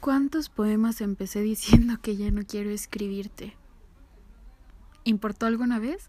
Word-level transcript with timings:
¿Cuántos 0.00 0.48
poemas 0.48 1.02
empecé 1.02 1.40
diciendo 1.42 1.98
que 2.00 2.16
ya 2.16 2.30
no 2.30 2.42
quiero 2.46 2.70
escribirte? 2.70 3.54
¿Importó 5.04 5.44
alguna 5.44 5.78
vez? 5.78 6.08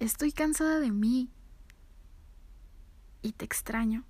Estoy 0.00 0.32
cansada 0.32 0.80
de 0.80 0.90
mí. 0.90 1.28
Y 3.22 3.32
te 3.32 3.44
extraño. 3.44 4.02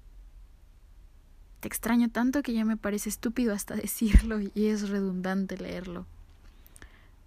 Te 1.60 1.68
extraño 1.68 2.10
tanto 2.10 2.42
que 2.42 2.54
ya 2.54 2.64
me 2.64 2.78
parece 2.78 3.10
estúpido 3.10 3.52
hasta 3.52 3.74
decirlo 3.76 4.40
y 4.40 4.66
es 4.66 4.88
redundante 4.88 5.58
leerlo. 5.58 6.06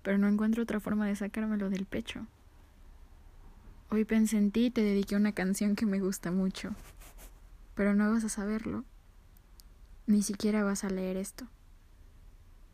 Pero 0.02 0.18
no 0.18 0.28
encuentro 0.28 0.64
otra 0.64 0.80
forma 0.80 1.06
de 1.06 1.16
sacármelo 1.16 1.70
del 1.70 1.86
pecho. 1.86 2.26
Hoy 3.92 4.06
pensé 4.06 4.38
en 4.38 4.52
ti 4.52 4.66
y 4.66 4.72
te 4.72 4.82
dediqué 4.82 5.16
una 5.16 5.34
canción 5.34 5.76
que 5.76 5.86
me 5.86 6.00
gusta 6.00 6.32
mucho. 6.32 6.76
Pero 7.76 7.94
no 7.94 8.12
vas 8.12 8.24
a 8.24 8.30
saberlo 8.30 8.84
ni 10.08 10.22
siquiera 10.22 10.64
vas 10.64 10.84
a 10.84 10.90
leer 10.90 11.18
esto. 11.18 11.48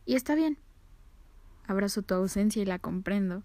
Y 0.05 0.15
está 0.15 0.35
bien. 0.35 0.57
Abrazo 1.67 2.03
tu 2.03 2.13
ausencia 2.13 2.61
y 2.61 2.65
la 2.65 2.79
comprendo. 2.79 3.43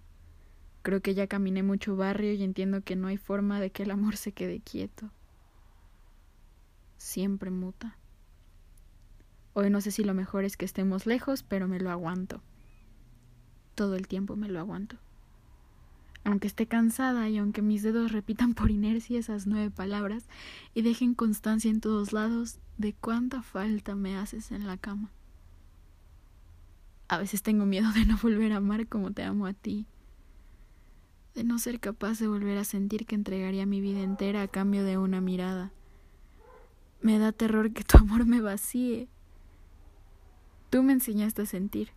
Creo 0.82 1.00
que 1.00 1.14
ya 1.14 1.26
caminé 1.26 1.62
mucho 1.62 1.96
barrio 1.96 2.32
y 2.32 2.42
entiendo 2.42 2.82
que 2.82 2.96
no 2.96 3.08
hay 3.08 3.16
forma 3.16 3.60
de 3.60 3.70
que 3.70 3.82
el 3.82 3.90
amor 3.90 4.16
se 4.16 4.32
quede 4.32 4.60
quieto. 4.60 5.10
Siempre 6.98 7.50
muta. 7.50 7.96
Hoy 9.54 9.70
no 9.70 9.80
sé 9.80 9.90
si 9.90 10.04
lo 10.04 10.14
mejor 10.14 10.44
es 10.44 10.56
que 10.56 10.64
estemos 10.64 11.06
lejos, 11.06 11.42
pero 11.42 11.66
me 11.66 11.80
lo 11.80 11.90
aguanto. 11.90 12.42
Todo 13.74 13.96
el 13.96 14.06
tiempo 14.06 14.36
me 14.36 14.48
lo 14.48 14.60
aguanto. 14.60 14.98
Aunque 16.28 16.46
esté 16.46 16.66
cansada 16.66 17.30
y 17.30 17.38
aunque 17.38 17.62
mis 17.62 17.82
dedos 17.82 18.12
repitan 18.12 18.52
por 18.52 18.70
inercia 18.70 19.18
esas 19.18 19.46
nueve 19.46 19.70
palabras 19.70 20.28
y 20.74 20.82
dejen 20.82 21.14
constancia 21.14 21.70
en 21.70 21.80
todos 21.80 22.12
lados 22.12 22.58
de 22.76 22.92
cuánta 22.92 23.40
falta 23.40 23.94
me 23.94 24.14
haces 24.14 24.52
en 24.52 24.66
la 24.66 24.76
cama. 24.76 25.10
A 27.08 27.16
veces 27.16 27.42
tengo 27.42 27.64
miedo 27.64 27.90
de 27.92 28.04
no 28.04 28.18
volver 28.22 28.52
a 28.52 28.56
amar 28.56 28.86
como 28.88 29.10
te 29.10 29.22
amo 29.22 29.46
a 29.46 29.54
ti, 29.54 29.86
de 31.34 31.44
no 31.44 31.58
ser 31.58 31.80
capaz 31.80 32.18
de 32.18 32.28
volver 32.28 32.58
a 32.58 32.64
sentir 32.64 33.06
que 33.06 33.14
entregaría 33.14 33.64
mi 33.64 33.80
vida 33.80 34.00
entera 34.00 34.42
a 34.42 34.48
cambio 34.48 34.84
de 34.84 34.98
una 34.98 35.22
mirada. 35.22 35.72
Me 37.00 37.18
da 37.18 37.32
terror 37.32 37.72
que 37.72 37.84
tu 37.84 37.96
amor 37.96 38.26
me 38.26 38.42
vacíe. 38.42 39.08
Tú 40.68 40.82
me 40.82 40.92
enseñaste 40.92 41.40
a 41.40 41.46
sentir, 41.46 41.92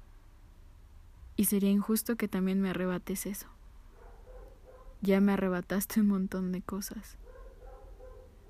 y 1.36 1.44
sería 1.44 1.70
injusto 1.70 2.16
que 2.16 2.30
también 2.30 2.62
me 2.62 2.70
arrebates 2.70 3.26
eso. 3.26 3.50
Ya 5.02 5.20
me 5.20 5.34
arrebataste 5.34 6.02
un 6.02 6.08
montón 6.08 6.52
de 6.52 6.62
cosas. 6.62 7.18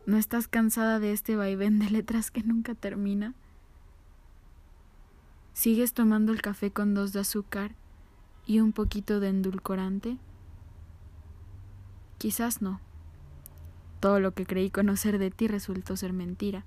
¿No 0.05 0.17
estás 0.17 0.47
cansada 0.47 0.99
de 0.99 1.13
este 1.13 1.35
vaivén 1.35 1.79
de 1.79 1.89
letras 1.89 2.31
que 2.31 2.43
nunca 2.43 2.75
termina? 2.75 3.33
¿Sigues 5.53 5.93
tomando 5.93 6.33
el 6.33 6.41
café 6.41 6.71
con 6.71 6.93
dos 6.93 7.13
de 7.13 7.21
azúcar 7.21 7.71
y 8.45 8.59
un 8.59 8.73
poquito 8.73 9.19
de 9.19 9.29
endulcorante? 9.29 10.17
Quizás 12.17 12.61
no. 12.61 12.81
Todo 13.99 14.19
lo 14.19 14.33
que 14.33 14.45
creí 14.45 14.69
conocer 14.71 15.19
de 15.19 15.31
ti 15.31 15.47
resultó 15.47 15.95
ser 15.95 16.11
mentira. 16.11 16.65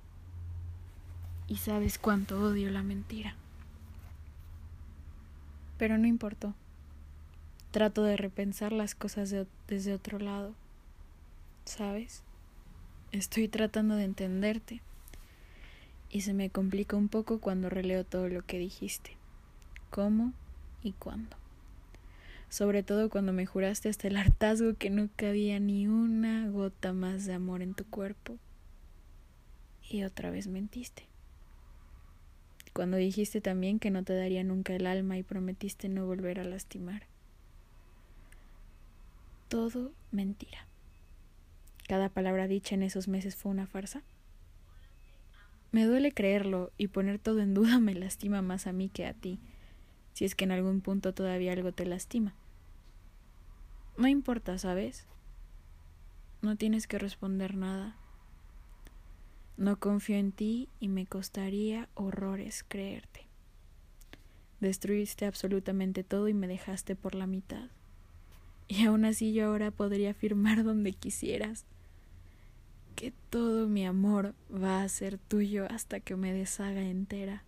Y 1.49 1.57
sabes 1.57 1.99
cuánto 1.99 2.41
odio 2.41 2.71
la 2.71 2.83
mentira. 2.83 3.35
Pero 5.77 5.99
no 5.99 6.07
importó. 6.07 6.55
Trato 7.75 8.05
de 8.05 8.17
repensar 8.17 8.71
las 8.71 8.95
cosas 8.95 9.35
desde 9.67 9.95
otro 9.95 10.21
lado. 10.21 10.55
¿Sabes? 11.65 12.23
Estoy 13.11 13.49
tratando 13.49 13.97
de 13.97 14.05
entenderte. 14.05 14.81
Y 16.09 16.21
se 16.21 16.35
me 16.35 16.51
complica 16.51 16.97
un 16.97 17.09
poco 17.09 17.41
cuando 17.41 17.69
releo 17.69 18.05
todo 18.05 18.29
lo 18.29 18.47
que 18.47 18.61
dijiste. 18.61 19.17
¿Cómo 19.91 20.33
y 20.85 20.93
cuándo? 20.93 21.37
Sobre 22.49 22.85
todo 22.85 23.11
cuando 23.11 23.33
me 23.33 23.45
juraste 23.45 23.89
hasta 23.89 24.07
el 24.07 24.19
hartazgo 24.19 24.75
que 24.75 24.91
no 24.91 25.09
cabía 25.17 25.59
ni 25.59 25.89
una 25.89 26.49
gota 26.51 26.93
más 26.93 27.25
de 27.25 27.35
amor 27.35 27.61
en 27.61 27.75
tu 27.75 27.85
cuerpo. 27.87 28.37
Y 29.91 30.05
otra 30.05 30.31
vez 30.31 30.47
mentiste. 30.47 31.09
Cuando 32.73 32.99
dijiste 32.99 33.41
también 33.41 33.81
que 33.81 33.91
no 33.91 34.05
te 34.05 34.15
daría 34.15 34.45
nunca 34.45 34.77
el 34.77 34.87
alma 34.87 35.19
y 35.19 35.25
prometiste 35.25 35.89
no 35.89 36.07
volver 36.07 36.39
a 36.39 36.45
lastimar 36.45 37.13
todo 39.55 39.93
mentira. 40.11 40.67
Cada 41.87 42.09
palabra 42.09 42.49
dicha 42.49 42.75
en 42.75 42.83
esos 42.83 43.07
meses 43.07 43.37
fue 43.37 43.53
una 43.53 43.69
farsa. 43.69 44.03
Me 45.71 45.85
duele 45.85 46.11
creerlo 46.11 46.73
y 46.77 46.89
poner 46.89 47.21
todo 47.21 47.39
en 47.39 47.55
duda 47.55 47.79
me 47.79 47.95
lastima 47.95 48.43
más 48.43 48.67
a 48.67 48.73
mí 48.73 48.89
que 48.89 49.07
a 49.07 49.15
ti, 49.15 49.39
si 50.13 50.25
es 50.25 50.35
que 50.35 50.43
en 50.43 50.51
algún 50.51 50.81
punto 50.81 51.15
todavía 51.15 51.53
algo 51.53 51.71
te 51.71 51.87
lastima. 51.87 52.35
No 53.97 54.09
importa, 54.09 54.59
¿sabes? 54.59 55.07
No 56.43 56.57
tienes 56.57 56.89
que 56.89 56.99
responder 56.99 57.55
nada. 57.55 57.95
No 59.57 59.79
confío 59.79 60.17
en 60.17 60.33
ti 60.33 60.69
y 60.81 60.89
me 60.89 61.07
costaría 61.07 61.89
horrores 61.95 62.65
creerte. 62.67 63.29
Destruiste 64.59 65.27
absolutamente 65.27 66.03
todo 66.03 66.27
y 66.27 66.35
me 66.35 66.49
dejaste 66.49 66.97
por 66.97 67.15
la 67.15 67.29
mitad. 67.29 67.71
Y 68.69 68.85
aún 68.85 69.05
así 69.05 69.33
yo 69.33 69.47
ahora 69.47 69.71
podría 69.71 70.11
afirmar 70.11 70.65
donde 70.65 70.93
quisieras 70.93 71.67
que 72.97 73.13
todo 73.31 73.69
mi 73.69 73.85
amor 73.85 74.35
va 74.53 74.83
a 74.83 74.89
ser 74.89 75.19
tuyo 75.19 75.67
hasta 75.71 76.01
que 76.01 76.17
me 76.17 76.33
deshaga 76.33 76.83
entera. 76.83 77.45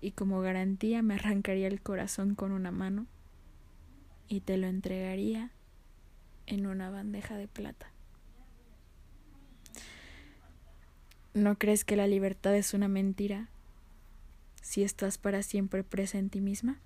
Y 0.00 0.12
como 0.12 0.40
garantía 0.40 1.02
me 1.02 1.14
arrancaría 1.14 1.66
el 1.66 1.80
corazón 1.80 2.34
con 2.34 2.52
una 2.52 2.70
mano 2.70 3.06
y 4.28 4.40
te 4.40 4.56
lo 4.56 4.66
entregaría 4.66 5.50
en 6.46 6.66
una 6.66 6.90
bandeja 6.90 7.36
de 7.36 7.48
plata. 7.48 7.90
¿No 11.32 11.58
crees 11.58 11.84
que 11.84 11.96
la 11.96 12.06
libertad 12.06 12.54
es 12.54 12.74
una 12.74 12.86
mentira 12.86 13.48
si 14.62 14.82
estás 14.82 15.18
para 15.18 15.42
siempre 15.42 15.82
presa 15.82 16.18
en 16.18 16.30
ti 16.30 16.40
misma? 16.40 16.80